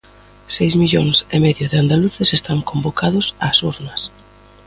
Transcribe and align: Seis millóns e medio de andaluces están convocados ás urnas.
Seis 0.55 0.73
millóns 0.81 1.17
e 1.35 1.37
medio 1.45 1.65
de 1.69 1.77
andaluces 1.83 2.29
están 2.39 2.59
convocados 2.69 3.25
ás 3.47 3.57
urnas. 3.71 4.01